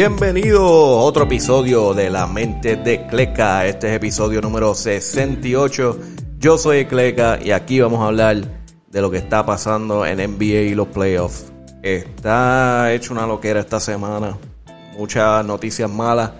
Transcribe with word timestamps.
Bienvenido 0.00 0.62
a 0.64 1.02
otro 1.02 1.24
episodio 1.24 1.92
de 1.92 2.08
La 2.08 2.26
Mente 2.26 2.76
de 2.76 3.06
Cleca. 3.06 3.66
Este 3.66 3.90
es 3.90 3.96
episodio 3.96 4.40
número 4.40 4.74
68. 4.74 5.98
Yo 6.38 6.56
soy 6.56 6.86
Cleca 6.86 7.38
y 7.38 7.50
aquí 7.50 7.80
vamos 7.80 8.00
a 8.00 8.06
hablar 8.06 8.38
de 8.88 9.00
lo 9.02 9.10
que 9.10 9.18
está 9.18 9.44
pasando 9.44 10.06
en 10.06 10.16
NBA 10.16 10.62
y 10.62 10.74
los 10.74 10.88
playoffs. 10.88 11.52
Está 11.82 12.94
hecho 12.94 13.12
una 13.12 13.26
loquera 13.26 13.60
esta 13.60 13.78
semana. 13.78 14.38
Muchas 14.96 15.44
noticias 15.44 15.90
malas. 15.90 16.30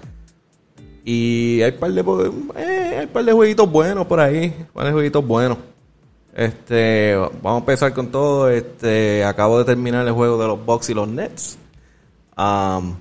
Y 1.05 1.61
hay 1.61 1.73
un 1.73 1.79
par 1.81 1.93
de, 1.93 2.33
eh, 2.57 3.09
par 3.13 3.25
de 3.27 3.33
jueguitos 3.35 3.71
buenos 3.71 4.07
por 4.07 4.21
ahí. 4.21 4.57
Un 4.59 4.73
par 4.73 4.87
de 4.87 4.93
jueguitos 4.93 5.27
buenos. 5.27 5.59
Este, 6.35 7.15
vamos 7.15 7.57
a 7.57 7.59
empezar 7.59 7.93
con 7.93 8.11
todo. 8.11 8.49
Este, 8.49 9.23
acabo 9.23 9.59
de 9.59 9.67
terminar 9.67 10.07
el 10.07 10.15
juego 10.15 10.41
de 10.41 10.47
los 10.47 10.65
Bucks 10.65 10.89
y 10.89 10.95
los 10.95 11.07
Nets. 11.07 11.59
Um, 12.39 12.95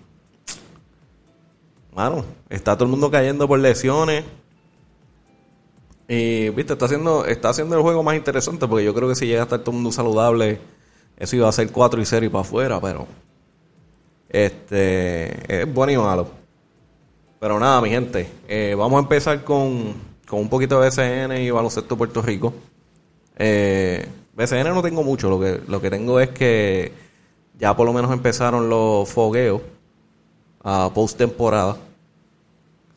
mano, 1.99 2.23
está 2.49 2.76
todo 2.76 2.85
el 2.85 2.91
mundo 2.91 3.12
cayendo 3.12 3.45
por 3.45 3.59
lesiones. 3.59 4.23
Y, 6.07 6.48
viste, 6.49 6.73
está 6.73 6.85
haciendo, 6.85 7.26
está 7.26 7.49
haciendo 7.49 7.76
el 7.76 7.81
juego 7.81 8.03
más 8.03 8.16
interesante 8.16 8.67
porque 8.70 8.85
yo 8.85 8.94
creo 8.94 9.09
que 9.09 9.16
si 9.16 9.27
llega 9.27 9.41
a 9.41 9.44
estar 9.44 9.59
todo 9.59 9.71
el 9.71 9.76
mundo 9.76 9.91
saludable, 9.91 10.59
eso 11.17 11.35
iba 11.35 11.49
a 11.49 11.52
ser 11.52 11.70
4 11.70 12.02
y 12.02 12.05
0 12.05 12.26
y 12.26 12.30
para 12.30 12.41
afuera, 12.41 12.80
pero. 12.80 13.05
Este. 14.30 15.62
Es 15.62 15.73
bueno 15.73 15.91
y 15.91 15.98
malo. 15.98 16.30
Pero 17.38 17.59
nada, 17.59 17.81
mi 17.81 17.90
gente. 17.90 18.29
Eh, 18.48 18.76
vamos 18.77 18.98
a 18.98 19.04
empezar 19.04 19.43
con, 19.43 19.93
con 20.26 20.40
un 20.40 20.49
poquito 20.49 20.79
de 20.79 20.90
BCN 20.90 21.38
y 21.41 21.51
baloncesto 21.51 21.98
Puerto 21.98 22.21
Rico. 22.21 22.54
Eh, 23.35 24.07
BCN 24.35 24.73
no 24.73 24.82
tengo 24.82 25.04
mucho, 25.04 25.29
lo 25.29 25.38
que, 25.40 25.62
lo 25.68 25.82
que 25.82 25.90
tengo 25.90 26.20
es 26.21 26.29
que 26.29 26.93
ya 27.57 27.76
por 27.76 27.85
lo 27.85 27.91
menos 27.91 28.12
empezaron 28.13 28.70
los 28.70 29.10
fogueos 29.10 29.62
a 30.63 30.90
post 30.93 31.18
temporada. 31.18 31.88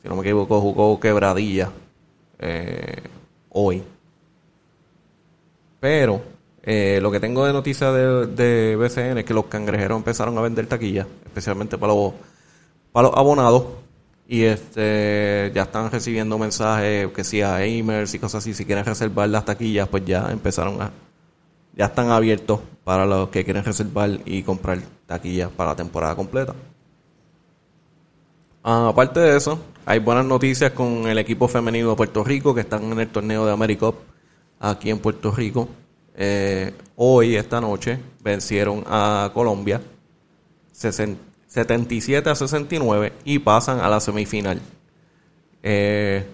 Si 0.03 0.09
no 0.09 0.17
me 0.17 0.23
equivoco, 0.23 0.61
jugó 0.61 0.99
quebradilla 0.99 1.71
eh, 2.39 3.03
hoy. 3.51 3.83
Pero 5.79 6.23
eh, 6.63 6.99
lo 7.01 7.11
que 7.11 7.21
tengo 7.21 7.47
de 7.47 7.53
noticia 7.53 7.93
de, 7.93 8.27
de, 8.27 8.77
BCN 8.77 9.19
es 9.19 9.25
que 9.25 9.35
los 9.35 9.47
cangrejeros 9.47 9.97
empezaron 9.97 10.37
a 10.39 10.41
vender 10.41 10.67
taquillas, 10.67 11.07
especialmente 11.25 11.79
para 11.79 11.93
los, 11.95 12.13
para 12.93 13.09
los 13.09 13.17
abonados. 13.17 13.65
Y 14.29 14.45
este 14.45 15.53
ya 15.55 15.63
están 15.63 15.91
recibiendo 15.91 16.39
mensajes 16.39 17.09
que 17.09 17.25
si 17.25 17.43
a 17.43 17.59
gamers 17.59 18.15
y 18.15 18.19
cosas 18.19 18.43
así, 18.43 18.55
si 18.55 18.65
quieren 18.65 18.85
reservar 18.85 19.29
las 19.29 19.45
taquillas, 19.45 19.89
pues 19.89 20.05
ya 20.05 20.31
empezaron 20.31 20.81
a 20.81 20.91
ya 21.75 21.87
están 21.87 22.11
abiertos 22.11 22.61
para 22.85 23.07
los 23.07 23.29
que 23.31 23.45
quieren 23.45 23.65
reservar 23.65 24.11
y 24.25 24.43
comprar 24.43 24.79
taquillas 25.07 25.51
para 25.51 25.71
la 25.71 25.77
temporada 25.77 26.15
completa. 26.15 26.55
Ah, 28.65 28.89
aparte 28.91 29.19
de 29.19 29.37
eso, 29.37 29.59
hay 29.85 29.99
buenas 29.99 30.25
noticias 30.25 30.71
con 30.71 31.09
el 31.09 31.19
equipo 31.19 31.49
femenino 31.49 31.91
de 31.91 31.97
Puerto 31.97 32.23
Rico 32.23 32.55
que 32.55 32.61
están 32.61 32.85
en 32.93 33.01
el 33.01 33.09
torneo 33.09 33.45
de 33.45 33.53
AmeriCup 33.53 33.97
aquí 34.61 34.91
en 34.91 35.01
Puerto 35.01 35.33
Rico. 35.33 35.69
Eh, 36.15 36.73
hoy, 36.95 37.35
esta 37.35 37.61
noche, 37.61 37.99
vencieron 38.23 38.85
a 38.87 39.33
Colombia 39.35 39.81
77 40.73 42.31
a 42.31 42.35
69 42.37 43.13
y 43.25 43.41
pasan 43.41 43.81
a 43.81 43.89
la 43.89 43.99
semifinal. 43.99 44.61
Eh, 45.63 46.25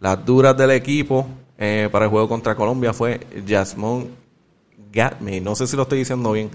las 0.00 0.24
duras 0.24 0.56
del 0.56 0.72
equipo 0.72 1.26
eh, 1.56 1.88
para 1.92 2.06
el 2.06 2.10
juego 2.10 2.28
contra 2.28 2.56
Colombia 2.56 2.92
fue 2.92 3.20
Jasmine 3.46 4.08
Gatme, 4.92 5.40
no 5.40 5.54
sé 5.54 5.68
si 5.68 5.76
lo 5.76 5.82
estoy 5.82 6.00
diciendo 6.00 6.32
bien, 6.32 6.50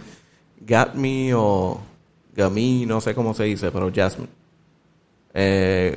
Gatme 0.59 1.33
o 1.33 1.79
Gami, 2.35 2.85
no 2.85 2.99
sé 2.99 3.15
cómo 3.15 3.33
se 3.33 3.45
dice, 3.45 3.71
pero 3.71 3.89
Jasmine. 3.93 4.46
Eh, 5.39 5.95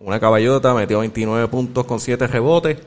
una 0.00 0.18
caballota 0.18 0.72
metió 0.72 1.00
29 1.00 1.46
puntos 1.48 1.84
con 1.84 2.00
7 2.00 2.26
rebotes. 2.26 2.78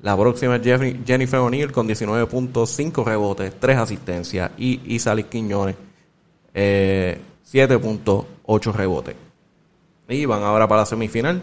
La 0.00 0.16
próxima 0.16 0.56
es 0.56 0.62
Jennifer 1.06 1.38
O'Neill 1.38 1.70
con 1.70 1.86
19.5 1.86 3.04
rebotes, 3.04 3.54
3 3.60 3.78
asistencias. 3.78 4.50
Y 4.58 4.80
Isalis 4.94 5.26
Quiñones, 5.26 5.76
eh, 6.52 7.20
7.8 7.44 8.72
rebotes. 8.72 9.14
Y 10.08 10.26
van 10.26 10.42
ahora 10.42 10.66
para 10.66 10.80
la 10.80 10.86
semifinal. 10.86 11.40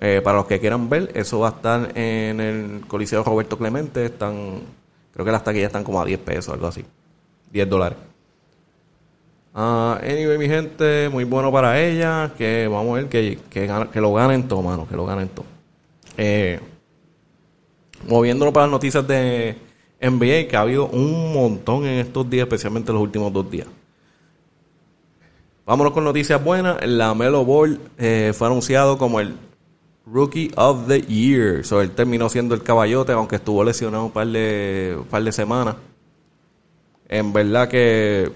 Eh, 0.00 0.20
para 0.24 0.38
los 0.38 0.46
que 0.46 0.58
quieran 0.58 0.88
ver, 0.88 1.12
eso 1.14 1.38
va 1.38 1.48
a 1.48 1.50
estar 1.52 1.96
en 1.96 2.40
el 2.40 2.86
Coliseo 2.88 3.22
Roberto 3.22 3.56
Clemente. 3.56 4.06
Están, 4.06 4.62
creo 5.12 5.24
que 5.24 5.30
las 5.30 5.44
taquillas 5.44 5.68
están 5.68 5.84
como 5.84 6.02
a 6.02 6.04
10 6.04 6.18
pesos, 6.18 6.52
algo 6.52 6.66
así. 6.66 6.84
10 7.52 7.68
dólares. 7.68 8.09
Uh, 9.52 9.98
anyway, 10.02 10.38
mi 10.38 10.46
gente, 10.46 11.08
muy 11.08 11.24
bueno 11.24 11.50
para 11.50 11.80
ella. 11.80 12.32
Que 12.36 12.68
vamos 12.68 12.92
a 12.92 13.02
ver 13.02 13.08
que, 13.08 13.38
que, 13.50 14.00
lo 14.00 14.12
ganen 14.12 14.46
todo, 14.46 14.62
mano. 14.62 14.86
Que 14.88 14.96
lo 14.96 15.06
ganen 15.06 15.28
todo. 15.28 15.46
Eh, 16.16 16.60
moviéndonos 18.06 18.54
para 18.54 18.66
las 18.66 18.72
noticias 18.72 19.06
de 19.06 19.56
NBA, 20.00 20.48
que 20.48 20.56
ha 20.56 20.60
habido 20.60 20.86
un 20.86 21.32
montón 21.32 21.84
en 21.86 21.98
estos 21.98 22.28
días, 22.28 22.44
especialmente 22.44 22.92
los 22.92 23.02
últimos 23.02 23.32
dos 23.32 23.50
días. 23.50 23.66
Vámonos 25.66 25.92
con 25.92 26.04
noticias 26.04 26.42
buenas. 26.42 26.84
La 26.86 27.14
Melo 27.14 27.44
Ball 27.44 27.80
eh, 27.98 28.32
fue 28.36 28.46
anunciado 28.46 28.98
como 28.98 29.20
el 29.20 29.36
Rookie 30.06 30.50
of 30.56 30.86
the 30.88 31.02
Year. 31.02 31.64
So, 31.64 31.80
él 31.80 31.90
terminó 31.92 32.28
siendo 32.28 32.54
el 32.54 32.62
caballote, 32.62 33.12
aunque 33.12 33.36
estuvo 33.36 33.62
lesionado 33.62 34.06
un 34.06 34.10
par 34.10 34.26
de, 34.26 34.96
un 34.98 35.04
par 35.04 35.22
de 35.22 35.32
semanas. 35.32 35.76
En 37.08 37.32
verdad 37.32 37.68
que 37.68 38.30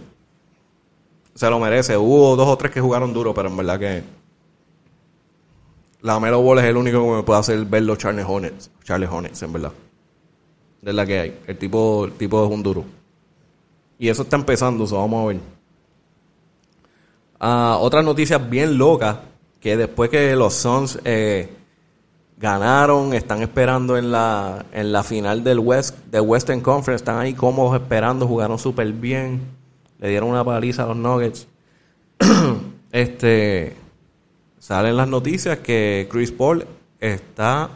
se 1.35 1.51
lo 1.51 1.59
merece. 1.59 1.97
Hubo 1.97 2.37
dos 2.37 2.49
o 2.49 2.57
tres 2.57 2.73
que 2.73 2.81
jugaron 2.81 3.13
duro, 3.13 3.35
pero 3.35 3.49
en 3.49 3.57
verdad 3.57 3.79
que 3.79 4.03
la 6.01 6.21
Melo 6.21 6.43
Ball 6.43 6.59
es 6.59 6.65
el 6.65 6.77
único 6.77 7.03
que 7.03 7.17
me 7.17 7.23
puede 7.23 7.41
hacer 7.41 7.65
ver 7.65 7.83
los 7.83 7.99
Charles 7.99 8.27
Hornets. 8.29 8.71
Charles 8.85 9.09
Hornets, 9.11 9.43
en 9.43 9.53
verdad. 9.53 9.73
Es 10.83 10.95
la 10.95 11.07
que 11.07 11.19
hay. 11.19 11.39
El 11.47 11.57
tipo, 11.57 12.05
el 12.05 12.13
tipo 12.13 12.45
es 12.45 12.51
un 12.51 12.63
duro. 12.63 12.85
Y 13.99 14.09
eso 14.09 14.23
está 14.23 14.37
empezando, 14.37 14.87
so 14.87 14.97
vamos 14.99 15.25
a 15.25 15.27
ver. 15.29 15.41
Uh, 17.41 17.79
otras 17.83 18.05
noticias 18.05 18.51
bien 18.51 18.77
locas, 18.77 19.17
que 19.61 19.77
después 19.77 20.11
que 20.11 20.37
los 20.37 20.53
Suns 20.55 20.99
eh, 21.05 21.49
ganaron, 22.37 23.15
están 23.15 23.41
esperando 23.41 23.97
en 23.97 24.13
la, 24.13 24.67
en 24.73 24.93
la 24.93 25.03
final 25.03 25.43
del 25.43 25.59
West, 25.59 25.97
de 26.11 26.21
Western 26.21 26.61
Conference, 26.61 27.03
están 27.03 27.19
ahí 27.19 27.33
cómodos 27.33 27.81
esperando, 27.81 28.27
jugaron 28.27 28.59
súper 28.59 28.93
bien 28.93 29.41
le 29.99 30.09
dieron 30.09 30.31
una 30.31 30.45
paliza 30.45 30.85
a 30.85 30.87
los 30.87 30.97
Nuggets. 30.97 31.47
este 32.93 33.77
salen 34.59 34.97
las 34.97 35.09
noticias 35.09 35.59
que 35.59 36.09
Chris 36.11 36.33
Paul 36.33 36.67
está 37.01 37.71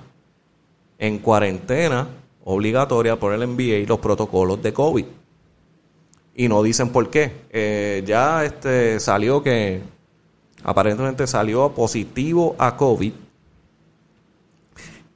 en 0.98 1.18
cuarentena 1.18 2.08
obligatoria 2.44 3.16
por 3.16 3.32
el 3.32 3.40
NBA 3.46 3.76
y 3.76 3.86
los 3.86 3.98
protocolos 3.98 4.62
de 4.62 4.72
COVID. 4.72 5.04
Y 6.34 6.48
no 6.48 6.62
dicen 6.62 6.90
por 6.90 7.10
qué. 7.10 7.32
Eh, 7.50 8.02
ya 8.06 8.44
este 8.44 9.00
salió 9.00 9.42
que 9.42 9.82
aparentemente 10.62 11.26
salió 11.26 11.74
positivo 11.74 12.56
a 12.58 12.76
COVID. 12.76 13.12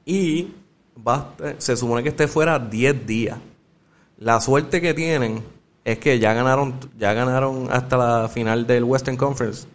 Y 0.04 0.52
se 1.58 1.76
supone 1.76 2.02
que 2.02 2.10
esté 2.10 2.28
fuera 2.28 2.58
10 2.58 3.06
días. 3.06 3.38
La 4.18 4.40
suerte 4.40 4.80
que 4.80 4.94
tienen 4.94 5.42
es 5.84 5.98
que 5.98 6.18
ya 6.18 6.32
ganaron, 6.34 6.74
ya 6.98 7.12
ganaron 7.12 7.68
hasta 7.70 7.96
la 7.96 8.28
final 8.28 8.66
del 8.66 8.84
Western 8.84 9.16
Conference 9.16 9.66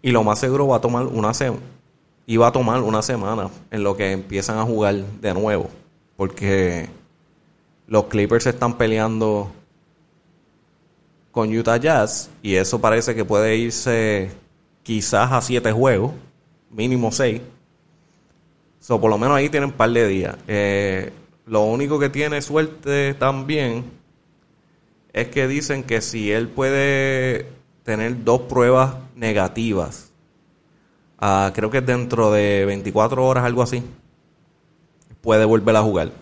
y 0.00 0.10
lo 0.10 0.24
más 0.24 0.38
seguro 0.38 0.66
va 0.68 0.76
a 0.76 0.80
tomar 0.80 1.06
una 1.06 1.34
semana 1.34 1.62
iba 2.26 2.46
a 2.46 2.52
tomar 2.52 2.80
una 2.82 3.02
semana 3.02 3.50
en 3.70 3.82
lo 3.82 3.96
que 3.96 4.12
empiezan 4.12 4.58
a 4.58 4.62
jugar 4.62 4.94
de 4.94 5.34
nuevo 5.34 5.68
porque 6.16 6.88
los 7.86 8.04
Clippers 8.04 8.46
están 8.46 8.78
peleando 8.78 9.50
con 11.30 11.54
Utah 11.56 11.78
Jazz 11.78 12.30
y 12.42 12.54
eso 12.54 12.80
parece 12.80 13.14
que 13.14 13.24
puede 13.24 13.56
irse 13.56 14.30
quizás 14.82 15.32
a 15.32 15.40
siete 15.40 15.72
juegos 15.72 16.12
mínimo 16.70 17.12
seis. 17.12 17.40
So, 18.80 19.00
por 19.00 19.10
lo 19.10 19.18
menos 19.18 19.36
ahí 19.36 19.48
tienen 19.48 19.70
un 19.70 19.76
par 19.76 19.90
de 19.90 20.08
días. 20.08 20.36
Eh, 20.48 21.12
lo 21.46 21.62
único 21.62 21.98
que 21.98 22.08
tiene 22.08 22.42
suerte 22.42 23.14
también 23.14 23.84
es 25.12 25.28
que 25.28 25.46
dicen 25.46 25.84
que 25.84 26.00
si 26.00 26.32
él 26.32 26.48
puede 26.48 27.46
tener 27.84 28.24
dos 28.24 28.42
pruebas 28.42 28.94
negativas, 29.14 30.10
uh, 31.20 31.52
creo 31.52 31.70
que 31.70 31.80
dentro 31.80 32.32
de 32.32 32.64
24 32.64 33.24
horas, 33.24 33.44
algo 33.44 33.62
así, 33.62 33.82
puede 35.20 35.44
volver 35.44 35.76
a 35.76 35.82
jugar. 35.82 36.12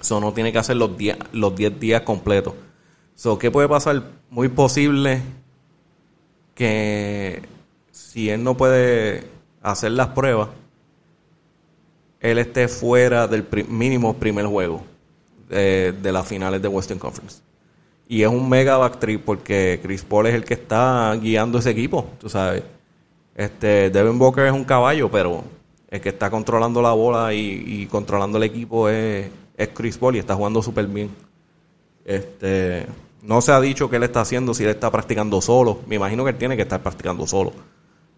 Eso 0.00 0.20
no 0.20 0.32
tiene 0.32 0.52
que 0.52 0.58
hacer 0.58 0.76
los 0.76 0.96
10 0.96 1.16
los 1.32 1.54
días 1.56 2.02
completos. 2.02 2.54
So, 3.14 3.38
¿Qué 3.38 3.50
puede 3.50 3.68
pasar? 3.68 4.02
Muy 4.30 4.48
posible 4.48 5.22
que 6.54 7.42
si 7.90 8.30
él 8.30 8.42
no 8.42 8.56
puede 8.56 9.28
hacer 9.62 9.92
las 9.92 10.08
pruebas, 10.08 10.48
él 12.20 12.38
esté 12.38 12.68
fuera 12.68 13.26
del 13.28 13.46
mínimo 13.68 14.14
primer 14.14 14.46
juego 14.46 14.82
de, 15.48 15.92
de 15.92 16.12
las 16.12 16.26
finales 16.26 16.60
de 16.62 16.68
Western 16.68 16.98
Conference. 16.98 17.44
Y 18.06 18.22
es 18.22 18.28
un 18.28 18.48
mega 18.48 18.76
backtrip 18.76 19.24
porque 19.24 19.80
Chris 19.82 20.02
Paul 20.02 20.26
es 20.26 20.34
el 20.34 20.44
que 20.44 20.54
está 20.54 21.14
guiando 21.16 21.58
ese 21.58 21.70
equipo, 21.70 22.06
tú 22.20 22.28
sabes. 22.28 22.62
Este, 23.34 23.90
Devin 23.90 24.18
Booker 24.18 24.46
es 24.46 24.52
un 24.52 24.64
caballo, 24.64 25.10
pero 25.10 25.42
el 25.88 26.00
que 26.00 26.10
está 26.10 26.30
controlando 26.30 26.82
la 26.82 26.92
bola 26.92 27.32
y, 27.32 27.86
controlando 27.90 28.38
el 28.38 28.44
equipo 28.44 28.88
es, 28.88 29.28
es, 29.56 29.68
Chris 29.68 29.96
Paul 29.96 30.16
y 30.16 30.18
está 30.18 30.34
jugando 30.34 30.62
súper 30.62 30.86
bien. 30.86 31.10
Este, 32.04 32.86
no 33.22 33.40
se 33.40 33.52
ha 33.52 33.60
dicho 33.60 33.88
qué 33.88 33.96
él 33.96 34.02
está 34.02 34.20
haciendo, 34.20 34.52
si 34.54 34.64
él 34.64 34.70
está 34.70 34.90
practicando 34.90 35.40
solo. 35.40 35.80
Me 35.86 35.96
imagino 35.96 36.24
que 36.24 36.30
él 36.30 36.36
tiene 36.36 36.56
que 36.56 36.62
estar 36.62 36.82
practicando 36.82 37.26
solo. 37.26 37.52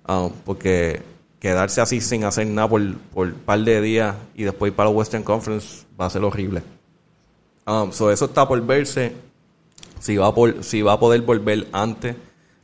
Um, 0.09 0.31
porque 0.45 1.03
quedarse 1.39 1.81
así 1.81 2.01
sin 2.01 2.25
hacer 2.25 2.47
nada 2.47 2.69
por, 2.69 2.97
por 3.15 3.27
un 3.29 3.35
par 3.35 3.61
de 3.61 3.81
días 3.81 4.17
y 4.35 4.45
después 4.45 4.71
ir 4.71 4.77
para 4.77 4.91
la 4.91 4.97
Western 4.97 5.23
Conference 5.23 5.85
va 6.01 6.07
a 6.07 6.11
ser 6.11 6.25
horrible. 6.25 6.63
Um, 7.67 7.93
so 7.93 8.11
eso 8.11 8.27
está 8.27 8.47
por 8.47 8.65
verse 8.65 9.13
si 9.99 10.17
va, 10.17 10.35
por, 10.35 10.63
si 10.63 10.83
va 10.83 10.93
a 10.95 11.01
poder 11.01 11.23
volver 11.23 11.67
antes 11.73 12.17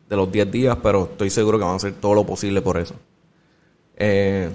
de 0.09 0.17
los 0.17 0.31
10 0.31 0.51
días, 0.51 0.79
pero 0.83 1.05
estoy 1.11 1.31
seguro 1.31 1.59
que 1.59 1.65
van 1.65 1.75
a 1.75 1.77
hacer 1.77 1.95
todo 1.95 2.15
lo 2.15 2.25
posible 2.25 2.61
por 2.63 2.77
eso. 2.77 2.95
Eh, 3.97 4.51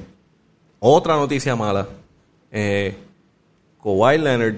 otra 0.80 1.16
noticia 1.16 1.56
mala. 1.56 1.88
Eh, 2.52 2.96
Kawhi 3.82 4.18
Leonard 4.18 4.56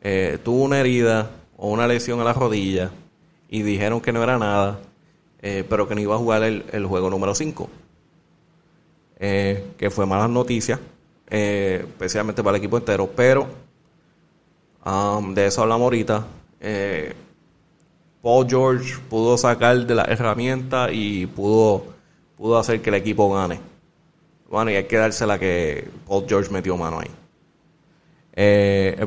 eh, 0.00 0.38
tuvo 0.42 0.62
una 0.62 0.78
herida 0.80 1.30
o 1.56 1.70
una 1.70 1.86
lesión 1.86 2.20
a 2.20 2.24
la 2.24 2.32
rodilla 2.32 2.90
y 3.48 3.62
dijeron 3.62 4.00
que 4.00 4.12
no 4.12 4.22
era 4.22 4.38
nada, 4.38 4.80
eh, 5.40 5.64
pero 5.68 5.88
que 5.88 5.94
no 5.94 6.00
iba 6.00 6.14
a 6.14 6.18
jugar 6.18 6.42
el, 6.44 6.86
juego 6.86 7.10
número 7.10 7.34
5. 7.34 7.68
que 9.18 9.90
fue 9.90 10.06
malas 10.06 10.30
noticias, 10.30 10.78
especialmente 11.26 12.42
para 12.42 12.56
el 12.56 12.62
equipo 12.62 12.78
entero, 12.78 13.10
pero 13.14 13.46
um, 14.84 15.34
de 15.34 15.46
eso 15.46 15.62
hablamos 15.62 15.84
ahorita. 15.84 16.24
Paul 18.22 18.46
George 18.48 18.94
pudo 19.10 19.36
sacar 19.36 19.84
de 19.84 19.94
la 19.94 20.04
herramienta 20.04 20.92
y 20.92 21.26
pudo, 21.26 21.84
pudo 22.36 22.58
hacer 22.58 22.80
que 22.80 22.90
el 22.90 22.96
equipo 22.96 23.32
gane. 23.34 23.60
Bueno, 24.48 24.70
y 24.70 24.76
hay 24.76 24.84
que 24.84 24.96
dársela 24.96 25.38
que 25.38 25.88
Paul 26.06 26.26
George 26.28 26.52
metió 26.52 26.76
mano 26.76 27.00
ahí. 27.00 27.10
Eh, 28.34 29.06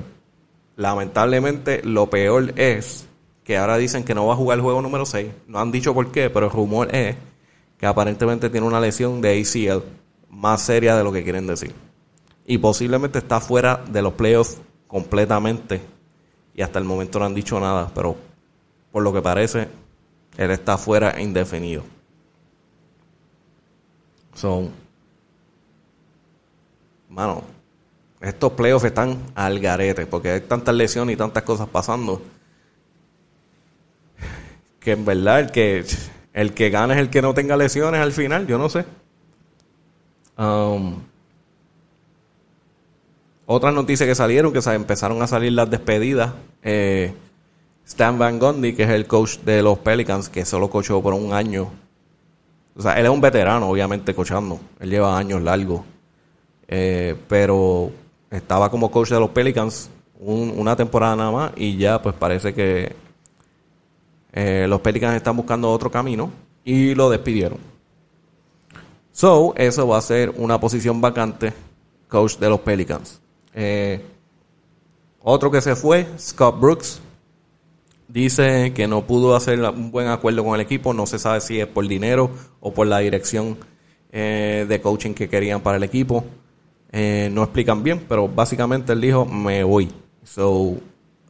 lamentablemente, 0.75 1.81
lo 1.83 2.09
peor 2.09 2.53
es 2.59 3.07
que 3.43 3.57
ahora 3.57 3.77
dicen 3.77 4.03
que 4.03 4.15
no 4.15 4.25
va 4.25 4.33
a 4.33 4.37
jugar 4.37 4.57
el 4.57 4.63
juego 4.63 4.81
número 4.81 5.05
6. 5.05 5.31
No 5.47 5.59
han 5.59 5.71
dicho 5.71 5.93
por 5.93 6.11
qué, 6.11 6.29
pero 6.29 6.47
el 6.47 6.51
rumor 6.51 6.93
es 6.93 7.15
que 7.77 7.85
aparentemente 7.85 8.49
tiene 8.49 8.65
una 8.65 8.79
lesión 8.79 9.21
de 9.21 9.39
ACL 9.39 9.83
más 10.29 10.61
seria 10.61 10.95
de 10.97 11.03
lo 11.03 11.13
que 11.13 11.23
quieren 11.23 11.47
decir. 11.47 11.73
Y 12.45 12.57
posiblemente 12.57 13.19
está 13.19 13.39
fuera 13.39 13.83
de 13.87 14.01
los 14.01 14.13
playoffs 14.13 14.57
completamente. 14.87 15.81
Y 16.55 16.61
hasta 16.61 16.79
el 16.79 16.85
momento 16.85 17.19
no 17.19 17.25
han 17.25 17.35
dicho 17.35 17.59
nada, 17.59 17.91
pero 17.93 18.15
por 18.91 19.03
lo 19.03 19.11
que 19.11 19.21
parece, 19.21 19.67
él 20.37 20.51
está 20.51 20.77
fuera 20.77 21.21
indefinido. 21.21 21.83
Son, 24.33 24.71
mano, 27.09 27.43
estos 28.21 28.53
playoffs 28.53 28.85
están 28.85 29.21
al 29.35 29.59
garete 29.59 30.05
porque 30.05 30.31
hay 30.31 30.41
tantas 30.41 30.75
lesiones 30.75 31.13
y 31.13 31.17
tantas 31.17 31.43
cosas 31.43 31.67
pasando 31.69 32.21
que 34.79 34.91
en 34.91 35.05
verdad 35.05 35.39
el 35.39 35.51
que 35.51 35.85
el 36.33 36.53
que 36.53 36.69
gane 36.69 36.93
es 36.93 36.99
el 36.99 37.09
que 37.09 37.21
no 37.21 37.33
tenga 37.33 37.57
lesiones 37.57 38.01
al 38.01 38.11
final, 38.11 38.45
yo 38.45 38.57
no 38.57 38.69
sé. 38.69 38.85
Um, 40.37 41.01
otras 43.45 43.73
noticias 43.73 44.07
que 44.07 44.15
salieron, 44.15 44.51
que 44.53 44.59
empezaron 44.59 45.21
a 45.21 45.27
salir 45.27 45.51
las 45.53 45.69
despedidas. 45.69 46.33
Eh, 46.63 47.13
Stan 47.85 48.17
Van 48.17 48.39
Gundy, 48.39 48.73
que 48.73 48.83
es 48.83 48.89
el 48.89 49.05
coach 49.05 49.39
de 49.39 49.61
los 49.61 49.77
Pelicans, 49.79 50.29
que 50.29 50.45
solo 50.45 50.69
coachó 50.69 51.01
por 51.01 51.13
un 51.13 51.33
año. 51.33 51.69
O 52.75 52.81
sea, 52.81 52.99
él 52.99 53.05
es 53.05 53.11
un 53.11 53.21
veterano, 53.21 53.69
obviamente, 53.69 54.13
coachando. 54.13 54.59
Él 54.79 54.89
lleva 54.89 55.17
años 55.17 55.41
largos. 55.41 55.81
Eh, 56.67 57.15
pero 57.27 57.91
estaba 58.31 58.71
como 58.71 58.89
coach 58.89 59.09
de 59.09 59.19
los 59.19 59.29
Pelicans 59.29 59.89
una 60.19 60.75
temporada 60.75 61.15
nada 61.15 61.31
más 61.31 61.51
y 61.55 61.77
ya 61.77 62.01
pues 62.01 62.15
parece 62.15 62.53
que 62.53 62.95
eh, 64.33 64.65
los 64.67 64.81
Pelicans 64.81 65.15
están 65.15 65.35
buscando 65.35 65.71
otro 65.71 65.91
camino 65.91 66.31
y 66.63 66.95
lo 66.95 67.09
despidieron. 67.09 67.59
So, 69.11 69.53
eso 69.55 69.87
va 69.87 69.97
a 69.97 70.01
ser 70.01 70.33
una 70.37 70.59
posición 70.59 70.99
vacante, 70.99 71.53
coach 72.09 72.37
de 72.37 72.49
los 72.49 72.59
Pelicans. 72.59 73.21
Eh, 73.55 73.99
otro 75.21 75.49
que 75.49 75.61
se 75.61 75.75
fue, 75.75 76.07
Scott 76.19 76.59
Brooks, 76.59 77.01
Dice 78.07 78.71
que 78.73 78.87
no 78.87 79.05
pudo 79.05 79.35
hacer 79.35 79.59
un 79.59 79.91
buen 79.91 80.07
acuerdo 80.07 80.43
con 80.43 80.55
el 80.55 80.61
equipo, 80.61 80.93
no 80.93 81.07
se 81.07 81.17
sabe 81.17 81.41
si 81.41 81.59
es 81.59 81.67
por 81.67 81.87
dinero 81.87 82.29
o 82.59 82.71
por 82.71 82.85
la 82.85 82.99
dirección 82.99 83.57
eh, 84.11 84.65
de 84.69 84.79
coaching 84.79 85.13
que 85.13 85.27
querían 85.27 85.61
para 85.61 85.77
el 85.77 85.83
equipo. 85.83 86.23
Eh, 86.91 87.29
no 87.31 87.43
explican 87.43 87.83
bien, 87.83 88.05
pero 88.07 88.27
básicamente 88.27 88.93
él 88.93 89.01
dijo, 89.01 89.25
me 89.25 89.63
voy. 89.63 89.91
So, 90.23 90.77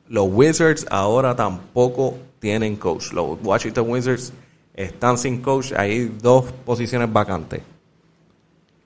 los 0.09 0.27
Wizards 0.29 0.85
ahora 0.89 1.35
tampoco 1.35 2.17
tienen 2.39 2.75
coach. 2.75 3.13
Los 3.13 3.39
Washington 3.41 3.89
Wizards 3.89 4.33
están 4.73 5.17
sin 5.17 5.41
coach. 5.41 5.71
Hay 5.77 6.13
dos 6.21 6.45
posiciones 6.65 7.11
vacantes. 7.11 7.61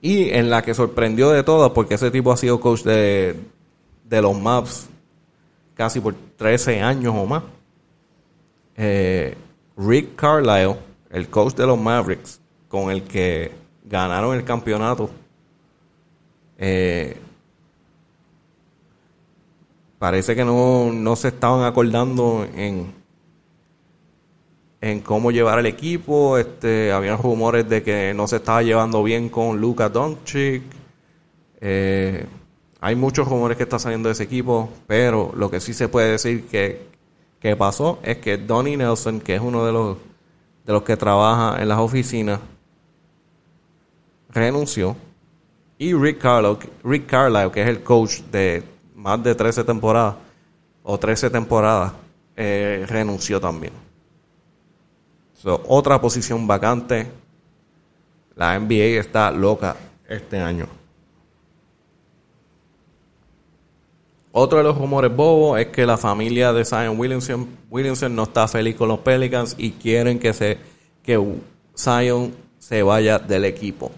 Y 0.00 0.30
en 0.30 0.48
la 0.50 0.62
que 0.62 0.74
sorprendió 0.74 1.30
de 1.30 1.42
todas, 1.42 1.72
porque 1.72 1.94
ese 1.94 2.10
tipo 2.10 2.32
ha 2.32 2.36
sido 2.36 2.60
coach 2.60 2.82
de, 2.82 3.36
de 4.04 4.22
los 4.22 4.38
Maps 4.38 4.88
casi 5.74 6.00
por 6.00 6.14
13 6.36 6.82
años 6.82 7.14
o 7.16 7.24
más. 7.24 7.42
Eh, 8.76 9.34
Rick 9.76 10.14
Carlisle, 10.14 10.76
el 11.10 11.28
coach 11.28 11.54
de 11.54 11.66
los 11.66 11.78
Mavericks, 11.78 12.40
con 12.68 12.90
el 12.90 13.02
que 13.04 13.50
ganaron 13.84 14.34
el 14.36 14.44
campeonato, 14.44 15.08
eh, 16.58 17.16
parece 19.98 20.36
que 20.36 20.44
no, 20.44 21.16
se 21.16 21.28
estaban 21.28 21.64
acordando 21.64 22.46
en, 22.54 22.92
en 24.80 25.00
cómo 25.00 25.30
llevar 25.30 25.58
el 25.58 25.66
equipo. 25.66 26.38
Este, 26.38 26.92
habían 26.92 27.18
rumores 27.18 27.68
de 27.68 27.82
que 27.82 28.12
no 28.14 28.26
se 28.26 28.36
estaba 28.36 28.62
llevando 28.62 29.02
bien 29.02 29.28
con 29.28 29.60
Luka 29.60 29.88
Doncic. 29.88 30.62
Eh, 31.60 32.26
hay 32.80 32.96
muchos 32.96 33.28
rumores 33.28 33.56
que 33.56 33.64
están 33.64 33.80
saliendo 33.80 34.08
de 34.08 34.14
ese 34.14 34.22
equipo, 34.24 34.70
pero 34.86 35.32
lo 35.36 35.50
que 35.50 35.60
sí 35.60 35.74
se 35.74 35.88
puede 35.88 36.12
decir 36.12 36.46
que 36.46 36.90
que 37.40 37.56
pasó 37.56 37.98
es 38.02 38.18
que 38.18 38.36
Donnie 38.36 38.76
Nelson, 38.76 39.20
que 39.20 39.34
es 39.34 39.40
uno 39.40 39.64
de 39.64 39.72
los, 39.72 39.96
de 40.66 40.72
los 40.72 40.82
que 40.82 40.96
trabaja 40.96 41.60
en 41.60 41.68
las 41.68 41.78
oficinas, 41.78 42.38
renunció. 44.28 44.94
Y 45.78 45.94
Rick 45.94 46.18
Carlisle, 46.18 46.70
Rick 46.84 47.06
Carlisle, 47.06 47.50
que 47.50 47.62
es 47.62 47.68
el 47.68 47.82
coach 47.82 48.20
de 48.30 48.62
más 48.94 49.22
de 49.22 49.34
13 49.34 49.64
temporadas, 49.64 50.16
o 50.82 50.98
13 50.98 51.30
temporadas, 51.30 51.94
eh, 52.36 52.84
renunció 52.86 53.40
también. 53.40 53.72
Otra 55.44 56.00
posición 56.00 56.46
vacante. 56.46 57.10
La 58.36 58.58
NBA 58.58 59.00
está 59.00 59.30
loca 59.30 59.76
este 60.08 60.38
año. 60.38 60.66
Otro 64.32 64.58
de 64.58 64.64
los 64.64 64.78
rumores 64.78 65.14
bobos 65.14 65.58
es 65.58 65.66
que 65.68 65.84
la 65.84 65.96
familia 65.96 66.52
de 66.52 66.64
Zion 66.64 66.98
Williamson, 66.98 67.48
Williamson 67.68 68.14
no 68.14 68.22
está 68.22 68.46
feliz 68.46 68.76
con 68.76 68.88
los 68.88 69.00
Pelicans 69.00 69.56
y 69.58 69.72
quieren 69.72 70.20
que, 70.20 70.32
se, 70.32 70.58
que 71.02 71.20
Zion 71.76 72.34
se 72.58 72.82
vaya 72.82 73.18
del 73.18 73.44
equipo. 73.44 73.90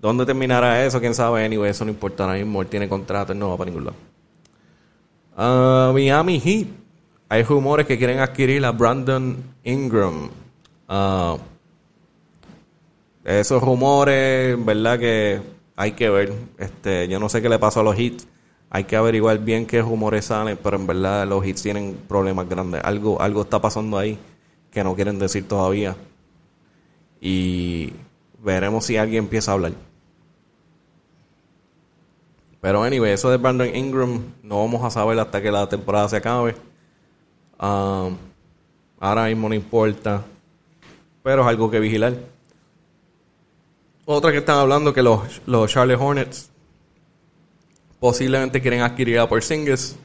¿Dónde 0.00 0.24
terminará 0.24 0.84
eso? 0.84 1.00
¿Quién 1.00 1.14
sabe? 1.14 1.44
Anyway, 1.44 1.70
eso 1.70 1.84
no 1.84 1.90
importa 1.90 2.24
ahora 2.24 2.36
mismo. 2.36 2.64
Tiene 2.64 2.88
contrato, 2.88 3.32
él 3.32 3.38
no 3.38 3.50
va 3.50 3.56
para 3.58 3.70
ningún 3.70 3.86
lado. 3.86 3.96
Ah, 5.36 5.90
Miami 5.92 6.40
Heat. 6.40 6.68
Hay 7.28 7.42
rumores 7.42 7.86
que 7.86 7.98
quieren 7.98 8.20
adquirir 8.20 8.64
a 8.64 8.72
Brandon 8.72 9.36
Ingram. 9.64 10.30
Uh, 10.88 11.38
esos 13.24 13.62
rumores, 13.62 14.64
verdad 14.64 14.98
que 14.98 15.40
hay 15.76 15.92
que 15.92 16.08
ver. 16.08 16.32
Este, 16.58 17.08
yo 17.08 17.20
no 17.20 17.28
sé 17.28 17.42
qué 17.42 17.48
le 17.48 17.58
pasó 17.58 17.80
a 17.80 17.82
los 17.82 17.96
Heat 17.96 18.22
hay 18.70 18.84
que 18.84 18.96
averiguar 18.96 19.38
bien 19.38 19.66
qué 19.66 19.80
rumores 19.80 20.26
salen, 20.26 20.58
pero 20.62 20.76
en 20.76 20.86
verdad 20.86 21.26
los 21.26 21.44
hits 21.46 21.62
tienen 21.62 21.98
problemas 22.06 22.48
grandes. 22.48 22.82
Algo, 22.84 23.20
algo 23.20 23.42
está 23.42 23.60
pasando 23.60 23.96
ahí 23.96 24.18
que 24.70 24.84
no 24.84 24.94
quieren 24.94 25.18
decir 25.18 25.48
todavía. 25.48 25.96
Y 27.20 27.92
veremos 28.42 28.84
si 28.84 28.96
alguien 28.96 29.24
empieza 29.24 29.52
a 29.52 29.54
hablar. 29.54 29.72
Pero 32.60 32.82
anyway, 32.82 33.12
eso 33.12 33.30
de 33.30 33.38
Brandon 33.38 33.74
Ingram 33.74 34.20
no 34.42 34.58
vamos 34.58 34.84
a 34.84 34.90
saber 34.90 35.18
hasta 35.18 35.40
que 35.40 35.50
la 35.50 35.68
temporada 35.68 36.08
se 36.08 36.16
acabe. 36.16 36.54
Um, 37.60 38.16
ahora 39.00 39.26
mismo 39.26 39.48
no 39.48 39.54
importa. 39.54 40.24
Pero 41.22 41.42
es 41.42 41.48
algo 41.48 41.70
que 41.70 41.80
vigilar. 41.80 42.14
Otra 44.04 44.32
que 44.32 44.38
están 44.38 44.58
hablando 44.58 44.92
que 44.94 45.02
los, 45.02 45.42
los 45.46 45.70
Charlotte 45.70 46.00
Hornets 46.00 46.50
Posiblemente 48.00 48.60
quieren 48.60 48.82
adquirir 48.82 49.18
a 49.18 49.28
Porzingis, 49.28 49.96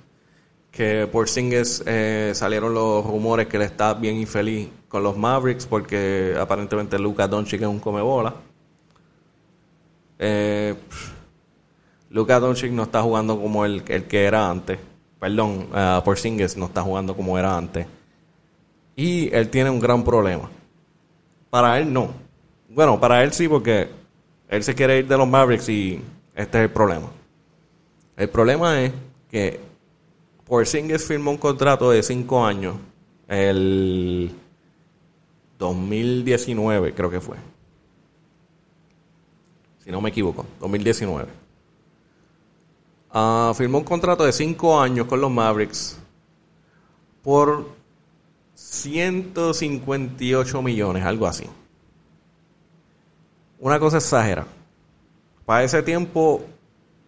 que 0.71 1.07
por 1.11 1.29
Singles 1.29 1.83
eh, 1.85 2.31
salieron 2.33 2.73
los 2.73 3.05
rumores 3.05 3.45
que 3.45 3.57
él 3.57 3.63
está 3.63 3.93
bien 3.93 4.15
infeliz 4.15 4.67
con 4.87 5.03
los 5.03 5.15
Mavericks 5.15 5.67
porque 5.67 6.35
aparentemente 6.39 6.97
Luka 6.97 7.27
Doncic 7.27 7.61
es 7.61 7.67
un 7.67 7.79
comebola. 7.79 8.33
Eh, 10.17 10.73
Luka 12.09 12.39
Doncic 12.39 12.71
no 12.71 12.83
está 12.83 13.03
jugando 13.03 13.39
como 13.39 13.63
el, 13.63 13.83
el 13.87 14.05
que 14.05 14.23
era 14.23 14.49
antes. 14.49 14.79
Perdón, 15.23 15.69
uh, 15.71 16.03
por 16.03 16.19
Singles 16.19 16.57
no 16.57 16.65
está 16.65 16.81
jugando 16.81 17.15
como 17.15 17.39
era 17.39 17.57
antes. 17.57 17.87
Y 18.93 19.33
él 19.33 19.49
tiene 19.49 19.69
un 19.69 19.79
gran 19.79 20.03
problema. 20.03 20.51
Para 21.49 21.79
él 21.79 21.93
no. 21.93 22.09
Bueno, 22.67 22.99
para 22.99 23.23
él 23.23 23.31
sí 23.31 23.47
porque 23.47 23.87
él 24.49 24.63
se 24.65 24.75
quiere 24.75 24.99
ir 24.99 25.07
de 25.07 25.15
los 25.15 25.25
Mavericks 25.25 25.69
y 25.69 26.01
este 26.35 26.57
es 26.57 26.63
el 26.65 26.71
problema. 26.71 27.07
El 28.17 28.27
problema 28.27 28.81
es 28.81 28.91
que 29.31 29.61
Porzingis 30.43 31.05
firmó 31.05 31.31
un 31.31 31.37
contrato 31.37 31.89
de 31.89 32.03
5 32.03 32.45
años 32.45 32.75
el 33.29 34.29
2019, 35.57 36.93
creo 36.93 37.09
que 37.09 37.21
fue. 37.21 37.37
Si 39.85 39.89
no 39.89 40.01
me 40.01 40.09
equivoco, 40.09 40.45
2019. 40.59 41.42
Ah, 43.15 43.53
firmó 43.55 43.77
un 43.77 43.83
contrato 43.83 44.25
de 44.25 44.31
5 44.31 44.81
años 44.81 45.05
con 45.05 45.21
los 45.21 45.29
Mavericks 45.29 45.99
por 47.21 47.69
158 48.55 50.61
millones, 50.63 51.05
algo 51.05 51.27
así. 51.27 51.45
Una 53.59 53.79
cosa 53.79 53.97
exagera. 53.97 54.47
Para 55.45 55.63
ese 55.63 55.83
tiempo 55.83 56.41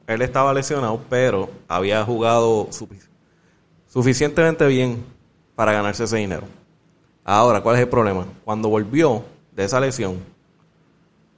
él 0.06 0.22
estaba 0.22 0.54
lesionado, 0.54 1.02
pero 1.10 1.50
había 1.68 2.06
jugado 2.06 2.70
suficientemente 3.88 4.68
bien 4.68 5.04
para 5.56 5.72
ganarse 5.72 6.04
ese 6.04 6.18
dinero. 6.18 6.44
Ahora, 7.24 7.62
¿cuál 7.62 7.78
es 7.78 7.82
el 7.82 7.90
problema? 7.90 8.28
Cuando 8.44 8.70
volvió 8.70 9.26
de 9.54 9.64
esa 9.64 9.80
lesión, 9.80 10.24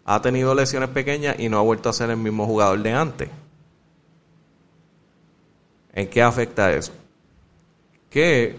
ha 0.04 0.22
tenido 0.22 0.54
lesiones 0.54 0.90
pequeñas 0.90 1.40
y 1.40 1.48
no 1.48 1.58
ha 1.58 1.62
vuelto 1.62 1.88
a 1.88 1.94
ser 1.94 2.10
el 2.10 2.18
mismo 2.18 2.46
jugador 2.46 2.84
de 2.84 2.92
antes. 2.92 3.30
¿En 5.98 6.08
qué 6.08 6.22
afecta 6.22 6.72
eso? 6.72 6.92
Que 8.12 8.56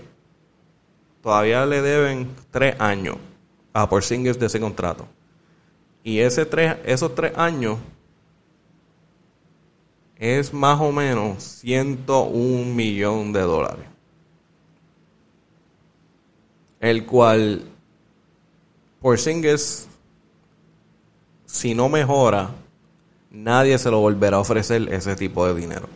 todavía 1.23 1.65
le 1.67 1.81
deben 1.83 2.35
tres 2.51 2.75
años 2.81 3.17
a 3.73 3.89
Porzingis 3.89 4.41
de 4.41 4.47
ese 4.47 4.59
contrato. 4.59 5.07
Y 6.03 6.19
ese 6.19 6.47
tres, 6.47 6.79
esos 6.85 7.15
tres 7.15 7.39
años 7.39 7.79
es 10.17 10.53
más 10.53 10.81
o 10.81 10.91
menos 10.91 11.41
101 11.45 12.75
millón 12.75 13.33
de 13.33 13.41
dólares. 13.43 13.87
El 16.81 17.07
cual 17.07 17.71
Porzingis, 19.01 19.87
si 21.47 21.73
no 21.73 21.89
mejora, 21.89 22.51
nadie 23.31 23.79
se 23.79 23.93
lo 23.93 24.01
volverá 24.01 24.39
a 24.39 24.41
ofrecer 24.41 24.93
ese 24.93 25.15
tipo 25.15 25.47
de 25.47 25.55
dinero. 25.55 25.89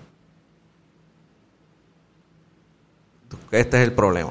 Este 3.52 3.76
es 3.76 3.84
el 3.84 3.92
problema. 3.92 4.30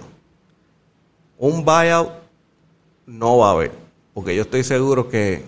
Un 1.37 1.63
buyout 1.63 2.11
no 3.05 3.37
va 3.37 3.49
a 3.49 3.51
haber, 3.51 3.71
porque 4.13 4.35
yo 4.35 4.41
estoy 4.41 4.63
seguro 4.63 5.09
que 5.09 5.43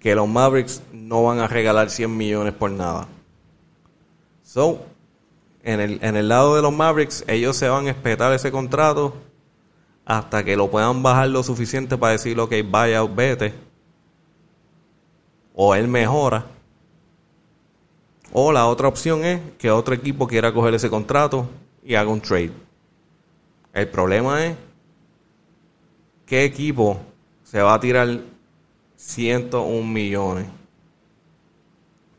que 0.00 0.14
los 0.14 0.26
Mavericks 0.26 0.82
no 0.92 1.24
van 1.24 1.38
a 1.38 1.46
regalar 1.46 1.90
100 1.90 2.16
millones 2.16 2.54
por 2.54 2.70
nada. 2.70 3.06
So, 4.42 4.80
en 5.62 5.78
el, 5.78 5.98
en 6.02 6.16
el 6.16 6.28
lado 6.28 6.56
de 6.56 6.62
los 6.62 6.72
Mavericks, 6.72 7.22
ellos 7.28 7.56
se 7.56 7.68
van 7.68 7.86
a 7.86 7.90
espetar 7.90 8.32
ese 8.32 8.50
contrato 8.50 9.14
hasta 10.06 10.42
que 10.42 10.56
lo 10.56 10.70
puedan 10.70 11.02
bajar 11.02 11.28
lo 11.28 11.42
suficiente 11.42 11.98
para 11.98 12.12
decir, 12.12 12.40
ok, 12.40 12.52
vaya, 12.68 13.02
vete. 13.04 13.52
O 15.54 15.74
él 15.74 15.86
mejora. 15.86 16.46
O 18.32 18.52
la 18.52 18.66
otra 18.66 18.88
opción 18.88 19.24
es 19.24 19.40
que 19.58 19.70
otro 19.70 19.94
equipo 19.94 20.26
quiera 20.26 20.54
coger 20.54 20.74
ese 20.74 20.88
contrato 20.88 21.46
y 21.90 21.96
haga 21.96 22.08
un 22.08 22.20
trade. 22.20 22.52
El 23.72 23.88
problema 23.88 24.46
es 24.46 24.56
qué 26.24 26.44
equipo 26.44 27.00
se 27.42 27.60
va 27.60 27.74
a 27.74 27.80
tirar 27.80 28.20
101 28.94 29.88
millones 29.88 30.46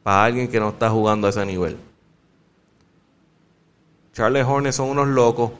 para 0.03 0.25
alguien 0.25 0.49
que 0.49 0.59
no 0.59 0.69
está 0.69 0.89
jugando 0.89 1.27
a 1.27 1.29
ese 1.29 1.45
nivel. 1.45 1.77
Charles 4.11 4.45
Hornets 4.45 4.75
son 4.75 4.89
unos 4.89 5.07
locos. 5.07 5.51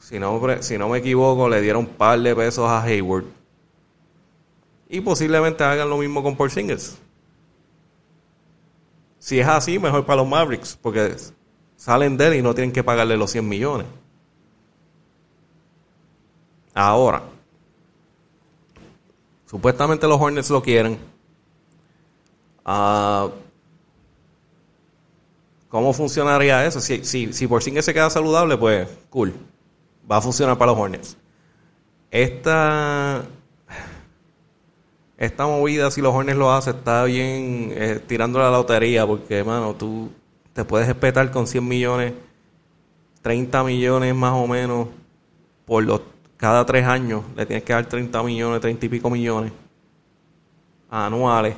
Si 0.00 0.18
no, 0.18 0.40
si 0.62 0.78
no 0.78 0.88
me 0.88 0.98
equivoco, 0.98 1.48
le 1.48 1.60
dieron 1.60 1.84
un 1.84 1.90
par 1.92 2.18
de 2.18 2.34
pesos 2.34 2.68
a 2.68 2.82
Hayward. 2.82 3.26
Y 4.88 5.00
posiblemente 5.00 5.62
hagan 5.62 5.88
lo 5.88 5.98
mismo 5.98 6.24
con 6.24 6.36
Porzingis. 6.36 6.98
Si 9.20 9.38
es 9.38 9.46
así, 9.46 9.78
mejor 9.78 10.04
para 10.04 10.22
los 10.22 10.28
Mavericks, 10.28 10.76
porque 10.82 11.14
salen 11.80 12.18
de 12.18 12.26
él 12.26 12.34
y 12.34 12.42
no 12.42 12.54
tienen 12.54 12.72
que 12.72 12.84
pagarle 12.84 13.16
los 13.16 13.30
100 13.30 13.48
millones. 13.48 13.86
Ahora, 16.74 17.22
Supuestamente 19.50 20.06
los 20.06 20.20
Hornets 20.20 20.48
lo 20.48 20.62
quieren. 20.62 20.96
Ah, 22.64 23.28
¿Cómo 25.68 25.92
funcionaría 25.92 26.64
eso? 26.64 26.80
Si, 26.80 27.04
si, 27.04 27.32
si 27.32 27.48
Porzingis 27.48 27.84
se 27.84 27.92
queda 27.92 28.10
saludable, 28.10 28.56
pues 28.56 28.88
cool. 29.10 29.34
Va 30.08 30.18
a 30.18 30.20
funcionar 30.20 30.56
para 30.56 30.70
los 30.70 30.80
Hornets. 30.80 31.16
Esta, 32.12 33.24
esta 35.18 35.46
movida, 35.48 35.90
si 35.90 36.00
los 36.00 36.14
Hornets 36.14 36.38
lo 36.38 36.52
hacen, 36.52 36.76
está 36.76 37.02
bien 37.02 37.72
eh, 37.74 38.00
tirando 38.06 38.38
la 38.38 38.52
lotería, 38.52 39.04
porque, 39.04 39.42
mano, 39.42 39.74
tú 39.74 40.12
te 40.60 40.66
puedes 40.66 40.90
espetar 40.90 41.30
con 41.30 41.46
100 41.46 41.66
millones, 41.66 42.12
30 43.22 43.64
millones 43.64 44.14
más 44.14 44.34
o 44.34 44.46
menos 44.46 44.88
por 45.64 45.82
los 45.82 46.02
cada 46.36 46.66
tres 46.66 46.84
años 46.84 47.22
le 47.34 47.46
tienes 47.46 47.64
que 47.64 47.72
dar 47.72 47.86
30 47.86 48.22
millones, 48.22 48.60
30 48.60 48.84
y 48.84 48.88
pico 48.90 49.08
millones 49.08 49.52
anuales. 50.90 51.56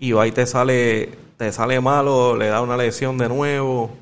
Y 0.00 0.12
ahí 0.14 0.32
te 0.32 0.46
sale, 0.46 1.16
te 1.36 1.52
sale 1.52 1.80
malo, 1.80 2.36
le 2.36 2.48
da 2.48 2.60
una 2.60 2.76
lesión 2.76 3.16
de 3.18 3.28
nuevo. 3.28 3.92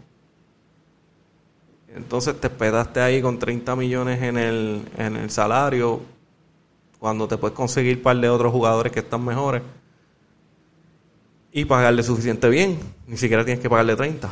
Entonces 1.94 2.40
te 2.40 2.48
pedaste 2.48 3.00
ahí 3.00 3.20
con 3.20 3.38
30 3.38 3.76
millones 3.76 4.22
en 4.22 4.38
el, 4.38 4.88
en 4.96 5.16
el 5.16 5.28
salario 5.28 6.00
cuando 6.98 7.28
te 7.28 7.36
puedes 7.36 7.54
conseguir 7.54 7.98
un 7.98 8.02
par 8.02 8.16
de 8.16 8.30
otros 8.30 8.50
jugadores 8.50 8.90
que 8.90 9.00
están 9.00 9.22
mejores 9.22 9.60
y 11.52 11.64
pagarle 11.64 12.02
suficiente 12.02 12.49
bien. 12.49 12.78
Ni 13.07 13.16
siquiera 13.16 13.45
tienes 13.45 13.62
que 13.62 13.69
pagarle 13.69 13.97
30 13.97 14.30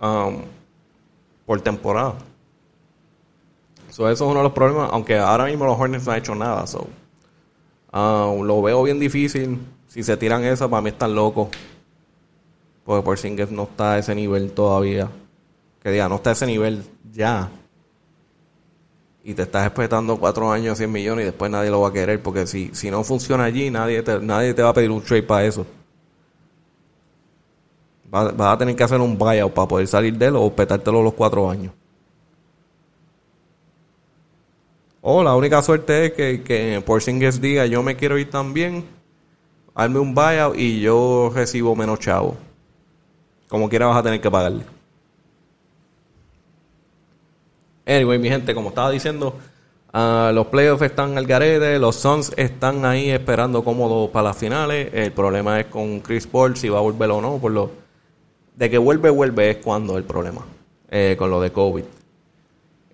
um, 0.00 0.42
por 1.46 1.60
temporada. 1.60 2.14
So, 3.90 4.10
eso 4.10 4.24
es 4.24 4.30
uno 4.30 4.40
de 4.40 4.44
los 4.44 4.52
problemas, 4.52 4.90
aunque 4.92 5.16
ahora 5.18 5.46
mismo 5.46 5.66
los 5.66 5.78
Hornets 5.78 6.04
no 6.04 6.12
han 6.12 6.18
hecho 6.18 6.34
nada. 6.34 6.66
So. 6.66 6.88
Uh, 7.92 8.42
lo 8.42 8.60
veo 8.60 8.82
bien 8.82 8.98
difícil. 8.98 9.60
Si 9.86 10.02
se 10.02 10.16
tiran 10.16 10.42
eso, 10.42 10.68
para 10.68 10.82
mí 10.82 10.88
están 10.88 11.14
locos. 11.14 11.48
Porque 12.84 13.04
Porzingis 13.04 13.50
no 13.50 13.62
está 13.62 13.92
a 13.92 13.98
ese 13.98 14.14
nivel 14.14 14.50
todavía. 14.50 15.08
Que 15.80 15.90
diga, 15.90 16.08
no 16.08 16.16
está 16.16 16.30
a 16.30 16.32
ese 16.32 16.46
nivel 16.46 16.82
ya. 17.12 17.48
Y 19.22 19.32
te 19.34 19.42
estás 19.42 19.64
esperando 19.64 20.18
cuatro 20.18 20.50
años, 20.50 20.76
100 20.76 20.90
millones 20.90 21.22
y 21.22 21.26
después 21.26 21.50
nadie 21.50 21.70
lo 21.70 21.80
va 21.80 21.90
a 21.90 21.92
querer. 21.92 22.20
Porque 22.20 22.48
si, 22.48 22.70
si 22.74 22.90
no 22.90 23.04
funciona 23.04 23.44
allí, 23.44 23.70
nadie 23.70 24.02
te, 24.02 24.18
nadie 24.18 24.52
te 24.54 24.62
va 24.62 24.70
a 24.70 24.74
pedir 24.74 24.90
un 24.90 25.02
trade 25.02 25.22
para 25.22 25.46
eso. 25.46 25.64
Vas, 28.14 28.32
a 28.38 28.56
tener 28.56 28.76
que 28.76 28.84
hacer 28.84 29.00
un 29.00 29.18
buyout 29.18 29.52
para 29.52 29.66
poder 29.66 29.88
salir 29.88 30.16
de 30.16 30.26
él 30.26 30.36
o 30.36 30.48
petártelo 30.48 31.02
los 31.02 31.14
cuatro 31.14 31.50
años. 31.50 31.72
O 35.00 35.20
la 35.24 35.34
única 35.34 35.60
suerte 35.62 36.06
es 36.06 36.12
que, 36.12 36.44
que 36.44 36.80
Porzingis 36.86 37.40
diga 37.40 37.66
yo 37.66 37.82
me 37.82 37.96
quiero 37.96 38.16
ir 38.16 38.30
también, 38.30 38.84
hazme 39.74 39.98
un 39.98 40.14
buyout 40.14 40.56
y 40.56 40.80
yo 40.80 41.32
recibo 41.34 41.74
menos 41.74 41.98
chavo. 41.98 42.36
Como 43.48 43.68
quiera 43.68 43.86
vas 43.86 43.96
a 43.96 44.04
tener 44.04 44.20
que 44.20 44.30
pagarle. 44.30 44.64
Anyway, 47.84 48.20
mi 48.20 48.28
gente, 48.28 48.54
como 48.54 48.68
estaba 48.68 48.92
diciendo, 48.92 49.34
uh, 49.92 50.32
los 50.32 50.46
playoffs 50.46 50.82
están 50.82 51.18
al 51.18 51.26
garete, 51.26 51.80
los 51.80 51.96
Suns 51.96 52.32
están 52.36 52.84
ahí 52.84 53.10
esperando 53.10 53.64
cómodos 53.64 54.08
para 54.10 54.28
las 54.28 54.36
finales. 54.36 54.88
El 54.92 55.10
problema 55.10 55.58
es 55.58 55.66
con 55.66 55.98
Chris 55.98 56.28
Paul, 56.28 56.56
si 56.56 56.68
va 56.68 56.78
a 56.78 56.82
volver 56.82 57.10
o 57.10 57.20
no. 57.20 57.38
Por 57.38 57.50
lo, 57.50 57.83
de 58.54 58.70
que 58.70 58.78
vuelve, 58.78 59.10
vuelve 59.10 59.50
es 59.50 59.56
cuando 59.58 59.96
el 59.98 60.04
problema, 60.04 60.42
eh, 60.88 61.16
con 61.18 61.30
lo 61.30 61.40
de 61.40 61.52
COVID. 61.52 61.84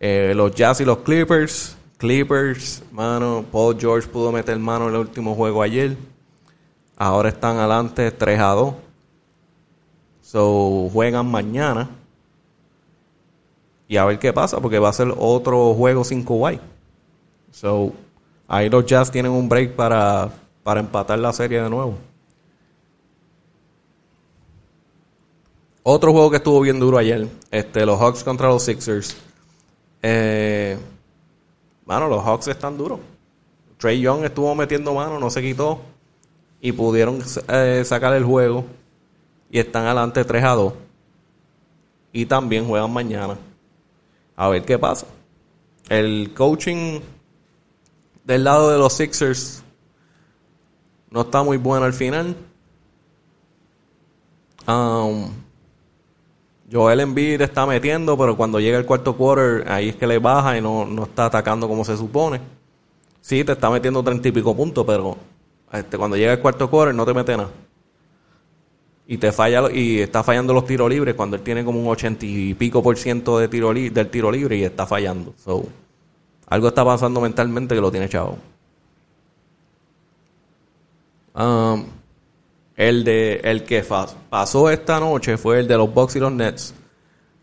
Eh, 0.00 0.32
los 0.34 0.54
Jazz 0.54 0.80
y 0.80 0.84
los 0.84 0.98
Clippers 0.98 1.76
Clippers, 2.00 2.82
mano, 2.92 3.44
Paul 3.52 3.78
George 3.78 4.08
pudo 4.08 4.32
meter 4.32 4.58
mano 4.58 4.88
en 4.88 4.94
el 4.94 5.00
último 5.00 5.34
juego 5.34 5.60
ayer. 5.62 5.98
Ahora 6.96 7.28
están 7.28 7.58
adelante 7.58 8.10
3 8.10 8.40
a 8.40 8.46
2. 8.52 8.74
So, 10.22 10.88
juegan 10.90 11.30
mañana. 11.30 11.90
Y 13.86 13.98
a 13.98 14.06
ver 14.06 14.18
qué 14.18 14.32
pasa, 14.32 14.60
porque 14.60 14.78
va 14.78 14.88
a 14.88 14.94
ser 14.94 15.12
otro 15.14 15.74
juego 15.74 16.02
sin 16.02 16.24
Kawhi. 16.24 16.58
So, 17.50 17.92
ahí 18.48 18.70
los 18.70 18.86
Jazz 18.86 19.10
tienen 19.10 19.32
un 19.32 19.46
break 19.46 19.76
para, 19.76 20.30
para 20.62 20.80
empatar 20.80 21.18
la 21.18 21.34
serie 21.34 21.60
de 21.60 21.68
nuevo. 21.68 21.98
Otro 25.92 26.12
juego 26.12 26.30
que 26.30 26.36
estuvo 26.36 26.60
bien 26.60 26.78
duro 26.78 26.98
ayer, 26.98 27.26
este, 27.50 27.84
los 27.84 27.98
Hawks 27.98 28.22
contra 28.22 28.46
los 28.46 28.62
Sixers. 28.62 29.16
Eh, 30.00 30.78
mano, 31.84 32.06
los 32.06 32.22
Hawks 32.22 32.46
están 32.46 32.78
duros. 32.78 33.00
Trey 33.76 34.00
Young 34.00 34.22
estuvo 34.22 34.54
metiendo 34.54 34.94
mano, 34.94 35.18
no 35.18 35.30
se 35.30 35.42
quitó. 35.42 35.80
Y 36.60 36.70
pudieron 36.70 37.20
eh, 37.48 37.82
sacar 37.84 38.12
el 38.12 38.22
juego. 38.22 38.66
Y 39.50 39.58
están 39.58 39.84
adelante 39.86 40.24
3 40.24 40.44
a 40.44 40.50
2. 40.50 40.72
Y 42.12 42.24
también 42.24 42.68
juegan 42.68 42.92
mañana. 42.92 43.36
A 44.36 44.48
ver 44.48 44.64
qué 44.64 44.78
pasa. 44.78 45.08
El 45.88 46.32
coaching 46.36 47.00
del 48.22 48.44
lado 48.44 48.70
de 48.70 48.78
los 48.78 48.92
Sixers 48.92 49.64
no 51.10 51.22
está 51.22 51.42
muy 51.42 51.56
bueno 51.56 51.84
al 51.84 51.94
final. 51.94 52.36
Um, 54.68 55.49
Joel 56.70 57.00
Embiid 57.00 57.40
está 57.40 57.66
metiendo, 57.66 58.16
pero 58.16 58.36
cuando 58.36 58.60
llega 58.60 58.78
el 58.78 58.86
cuarto 58.86 59.16
quarter, 59.16 59.70
ahí 59.70 59.88
es 59.88 59.96
que 59.96 60.06
le 60.06 60.18
baja 60.18 60.56
y 60.56 60.60
no, 60.60 60.84
no 60.86 61.04
está 61.04 61.26
atacando 61.26 61.66
como 61.66 61.84
se 61.84 61.96
supone. 61.96 62.40
Sí, 63.20 63.42
te 63.44 63.52
está 63.52 63.70
metiendo 63.70 64.02
treinta 64.02 64.28
y 64.28 64.32
pico 64.32 64.56
puntos, 64.56 64.84
pero 64.86 65.16
este, 65.72 65.98
cuando 65.98 66.16
llega 66.16 66.32
el 66.32 66.40
cuarto 66.40 66.70
quarter 66.70 66.94
no 66.94 67.04
te 67.04 67.14
mete 67.14 67.36
nada. 67.36 67.50
Y 69.08 69.18
te 69.18 69.32
falla 69.32 69.70
y 69.72 69.98
está 69.98 70.22
fallando 70.22 70.54
los 70.54 70.64
tiros 70.64 70.88
libres 70.88 71.16
cuando 71.16 71.34
él 71.36 71.42
tiene 71.42 71.64
como 71.64 71.80
un 71.80 71.88
ochenta 71.88 72.24
y 72.24 72.54
pico 72.54 72.80
por 72.80 72.96
ciento 72.96 73.40
de 73.40 73.48
tiro 73.48 73.74
del 73.74 74.08
tiro 74.08 74.30
libre 74.30 74.56
y 74.56 74.62
está 74.62 74.86
fallando. 74.86 75.34
So, 75.44 75.64
algo 76.46 76.68
está 76.68 76.84
pasando 76.84 77.20
mentalmente 77.20 77.74
que 77.74 77.80
lo 77.80 77.90
tiene 77.90 78.08
chavo. 78.08 78.38
Um, 81.34 81.84
el, 82.80 83.04
de, 83.04 83.42
el 83.44 83.64
que 83.64 83.84
pasó 84.30 84.70
esta 84.70 84.98
noche 84.98 85.36
fue 85.36 85.60
el 85.60 85.68
de 85.68 85.76
los 85.76 85.92
Bucks 85.92 86.16
y 86.16 86.18
los 86.18 86.32
Nets. 86.32 86.74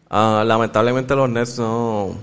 Ah, 0.09 0.43
lamentablemente 0.43 1.15
los 1.15 1.29
Nets 1.29 1.59
no... 1.59 2.15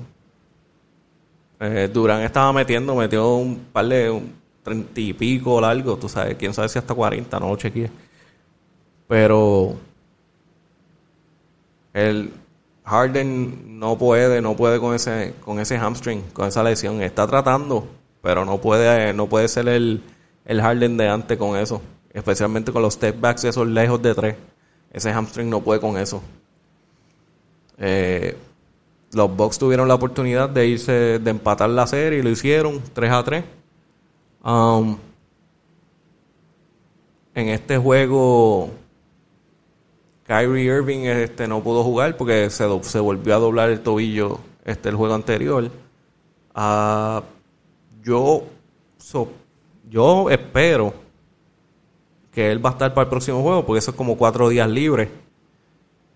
Eh, 1.60 1.88
Durán 1.92 2.22
estaba 2.22 2.52
metiendo, 2.52 2.96
metió 2.96 3.36
un 3.36 3.66
par 3.72 3.86
de 3.86 4.20
treinta 4.64 5.00
y 5.00 5.12
pico 5.12 5.60
largo, 5.60 5.96
tú 5.96 6.08
sabes, 6.08 6.34
quién 6.36 6.52
sabe 6.52 6.68
si 6.68 6.80
hasta 6.80 6.92
40, 6.92 7.38
no 7.38 7.56
chequeé. 7.56 7.88
Pero 9.06 9.76
el 11.92 12.32
Harden 12.84 13.78
no 13.78 13.96
puede, 13.96 14.42
no 14.42 14.56
puede 14.56 14.80
con 14.80 14.92
ese, 14.92 15.34
con 15.44 15.60
ese 15.60 15.78
hamstring, 15.78 16.22
con 16.32 16.48
esa 16.48 16.64
lesión. 16.64 17.00
Está 17.00 17.28
tratando, 17.28 17.86
pero 18.20 18.44
no 18.44 18.60
puede, 18.60 19.12
no 19.12 19.28
puede 19.28 19.46
ser 19.46 19.68
el, 19.68 20.02
el 20.44 20.60
Harden 20.60 20.96
de 20.96 21.08
antes 21.08 21.38
con 21.38 21.56
eso 21.56 21.80
especialmente 22.14 22.72
con 22.72 22.80
los 22.80 22.94
step 22.94 23.20
backs 23.20 23.44
esos 23.44 23.66
lejos 23.66 24.00
de 24.00 24.14
tres. 24.14 24.36
Ese 24.92 25.12
hamstring 25.12 25.50
no 25.50 25.60
puede 25.60 25.80
con 25.80 25.98
eso. 25.98 26.22
Eh, 27.76 28.36
los 29.12 29.36
Bucks 29.36 29.58
tuvieron 29.58 29.88
la 29.88 29.94
oportunidad 29.94 30.48
de 30.48 30.66
irse, 30.66 31.18
de 31.18 31.30
empatar 31.30 31.68
la 31.70 31.86
serie 31.86 32.20
y 32.20 32.22
lo 32.22 32.30
hicieron 32.30 32.80
3 32.92 33.12
a 33.12 33.24
3. 33.24 33.44
Um, 34.44 34.96
en 37.34 37.48
este 37.48 37.78
juego, 37.78 38.70
Kyrie 40.24 40.64
Irving 40.64 41.00
este, 41.00 41.48
no 41.48 41.62
pudo 41.62 41.82
jugar 41.82 42.16
porque 42.16 42.50
se, 42.50 42.64
se 42.82 43.00
volvió 43.00 43.34
a 43.34 43.38
doblar 43.38 43.70
el 43.70 43.80
tobillo 43.80 44.38
este, 44.64 44.88
el 44.88 44.96
juego 44.96 45.14
anterior. 45.14 45.70
Uh, 46.54 47.22
yo, 48.02 48.44
yo 49.90 50.30
espero 50.30 51.03
que 52.34 52.50
él 52.50 52.64
va 52.64 52.70
a 52.70 52.72
estar 52.72 52.92
para 52.92 53.04
el 53.04 53.10
próximo 53.10 53.42
juego, 53.42 53.64
porque 53.64 53.78
eso 53.78 53.92
es 53.92 53.96
como 53.96 54.16
cuatro 54.16 54.48
días 54.48 54.68
libres. 54.68 55.08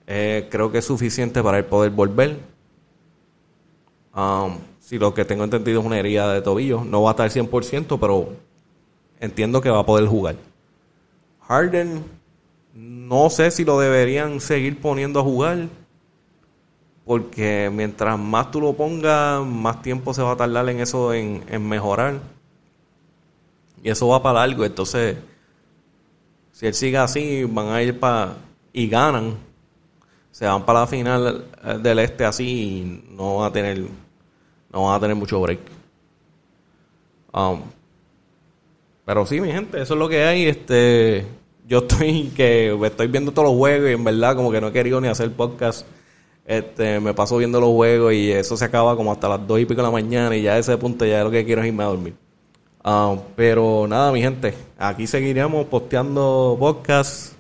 Eh, 0.07 0.49
creo 0.51 0.73
que 0.73 0.79
es 0.79 0.85
suficiente 0.85 1.43
para 1.43 1.59
él 1.59 1.65
poder 1.65 1.93
volver. 1.93 2.39
Um, 4.15 4.59
si 4.81 4.99
lo 4.99 5.15
que 5.15 5.25
tengo 5.25 5.45
entendido 5.45 5.81
es 5.81 5.87
una 5.87 5.99
herida 5.99 6.33
de 6.33 6.43
tobillo, 6.43 6.83
no 6.83 7.03
va 7.03 7.11
a 7.11 7.13
estar 7.13 7.31
100%, 7.31 7.99
pero 8.01 8.33
entiendo 9.21 9.61
que 9.61 9.71
va 9.71 9.81
a 9.81 9.87
poder 9.87 10.09
jugar. 10.09 10.37
Harden, 11.47 12.05
no 12.75 13.31
sé 13.31 13.51
si 13.51 13.65
lo 13.65 13.79
deberían 13.79 14.41
seguir 14.41 14.81
poniendo 14.81 15.21
a 15.21 15.23
jugar, 15.23 15.69
porque 17.05 17.71
mientras 17.73 18.19
más 18.19 18.51
tú 18.51 18.61
lo 18.61 18.73
pongas, 18.73 19.47
más 19.47 19.83
tiempo 19.83 20.13
se 20.13 20.23
va 20.23 20.33
a 20.33 20.37
tardar 20.37 20.69
en 20.69 20.81
eso, 20.81 21.15
en, 21.15 21.45
en 21.49 21.69
mejorar. 21.69 22.19
Y 23.85 23.91
eso 23.91 24.09
va 24.09 24.23
para 24.23 24.47
largo, 24.47 24.65
entonces 24.65 25.17
si 26.59 26.67
él 26.67 26.75
sigue 26.75 26.99
así, 26.99 27.45
van 27.45 27.69
a 27.69 27.81
ir 27.81 28.01
para 28.01 28.35
y 28.73 28.89
ganan. 28.89 29.37
Se 30.33 30.45
van 30.45 30.67
para 30.67 30.81
la 30.81 30.87
final 30.89 31.45
del 31.81 31.99
este 32.01 32.25
así 32.25 32.45
y 32.49 33.15
no 33.15 33.37
van 33.37 33.49
a 33.49 33.53
tener 33.53 33.85
no 34.73 34.83
van 34.83 34.97
a 34.97 35.01
tener 35.01 35.15
mucho 35.15 35.41
break. 35.41 35.61
Um, 37.33 37.61
pero 39.05 39.25
sí, 39.25 39.41
mi 39.41 39.53
gente, 39.53 39.81
eso 39.81 39.95
es 39.95 40.01
lo 40.01 40.09
que 40.09 40.25
hay. 40.25 40.47
Este, 40.47 41.27
yo 41.65 41.79
estoy 41.79 42.33
que 42.37 42.77
estoy 42.87 43.07
viendo 43.07 43.31
todos 43.31 43.51
los 43.51 43.57
juegos 43.57 43.91
y 43.91 43.93
en 43.93 44.03
verdad 44.03 44.35
como 44.35 44.51
que 44.51 44.61
no 44.61 44.67
he 44.67 44.73
querido 44.73 45.01
ni 45.01 45.07
hacer 45.07 45.31
podcast. 45.31 45.87
Este, 46.45 46.99
me 46.99 47.15
paso 47.15 47.37
viendo 47.37 47.61
los 47.61 47.71
juegos 47.71 48.15
y 48.15 48.33
eso 48.33 48.57
se 48.57 48.65
acaba 48.65 48.97
como 48.97 49.13
hasta 49.13 49.29
las 49.29 49.47
dos 49.47 49.61
y 49.61 49.65
pico 49.65 49.81
de 49.81 49.87
la 49.87 49.93
mañana 49.93 50.35
y 50.37 50.43
ya 50.43 50.55
a 50.55 50.59
ese 50.59 50.77
punto 50.77 51.05
ya 51.05 51.23
lo 51.23 51.31
que 51.31 51.45
quiero 51.45 51.63
es 51.63 51.69
irme 51.69 51.85
a 51.85 51.87
dormir. 51.87 52.15
Ah, 52.91 53.19
pero 53.37 53.87
nada, 53.87 54.11
mi 54.13 54.23
gente, 54.23 54.55
aquí 54.79 55.07
seguiremos 55.07 55.67
posteando 55.67 56.57
podcasts. 56.59 57.37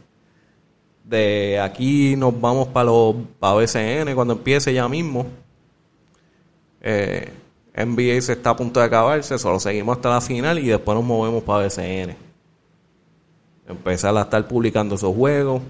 De 1.03 1.59
aquí 1.59 2.17
nos 2.17 2.39
vamos 2.39 2.69
para 2.69 2.85
los 2.91 3.17
para 3.41 3.55
BCN 3.55 4.15
cuando 4.15 4.35
empiece 4.35 4.75
ya 4.75 4.87
mismo. 4.91 5.25
Eh, 6.83 7.33
NBA 7.75 8.21
se 8.21 8.33
está 8.35 8.51
a 8.51 8.57
punto 8.57 8.79
de 8.79 8.85
acabarse, 8.85 9.39
solo 9.39 9.59
seguimos 9.59 9.97
hasta 9.97 10.11
la 10.11 10.21
final 10.21 10.59
y 10.59 10.67
después 10.67 10.95
nos 10.95 11.05
movemos 11.07 11.43
para 11.45 11.65
BCN. 11.65 12.15
Empezar 13.67 14.15
a 14.19 14.21
estar 14.21 14.47
publicando 14.47 14.97
esos 14.97 15.17
juegos. 15.17 15.63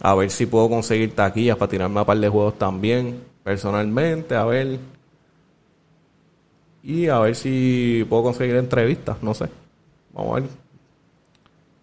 A 0.00 0.16
ver 0.16 0.28
si 0.28 0.44
puedo 0.44 0.68
conseguir 0.68 1.14
taquillas 1.14 1.56
para 1.56 1.70
tirarme 1.70 2.00
a 2.00 2.04
par 2.04 2.18
de 2.18 2.28
juegos 2.28 2.58
también, 2.58 3.22
personalmente. 3.44 4.34
A 4.34 4.44
ver 4.44 4.80
y 6.88 7.06
a 7.08 7.18
ver 7.18 7.36
si 7.36 8.06
puedo 8.08 8.22
conseguir 8.22 8.56
entrevistas, 8.56 9.22
no 9.22 9.34
sé. 9.34 9.50
Vamos 10.14 10.32
a 10.32 10.40
ver. 10.40 10.50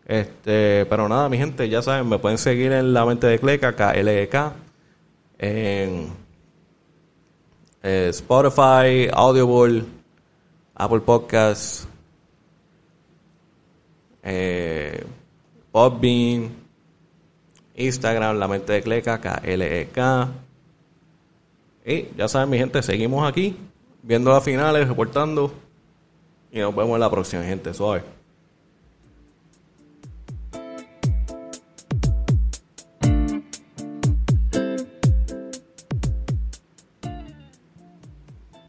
Este, 0.03 0.87
pero 0.87 1.07
nada, 1.07 1.29
mi 1.29 1.37
gente, 1.37 1.69
ya 1.69 1.83
saben, 1.83 2.09
me 2.09 2.17
pueden 2.17 2.39
seguir 2.39 2.71
en 2.71 2.91
la 2.91 3.05
mente 3.05 3.27
de 3.27 3.37
Cleca, 3.37 3.75
KLEK, 3.75 4.33
en 5.37 6.09
eh, 7.83 8.07
Spotify, 8.09 9.07
Audible, 9.13 9.83
Apple 10.73 11.01
Podcasts, 11.01 11.87
eh, 14.23 15.05
Instagram, 17.75 18.39
la 18.39 18.47
mente 18.47 18.73
de 18.73 18.81
Cleca, 18.81 19.21
KLEK. 19.21 19.97
Y 21.85 22.07
ya 22.17 22.27
saben, 22.27 22.49
mi 22.49 22.57
gente, 22.57 22.81
seguimos 22.81 23.29
aquí 23.29 23.55
viendo 24.05 24.31
las 24.31 24.43
finales, 24.43 24.87
reportando. 24.87 25.51
Y 26.51 26.59
nos 26.59 26.75
vemos 26.75 26.93
en 26.95 26.99
la 27.01 27.09
próxima, 27.09 27.43
gente. 27.43 27.73
Suave. 27.73 28.03